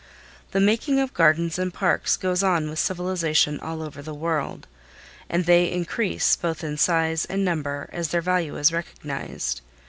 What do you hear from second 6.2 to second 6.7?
both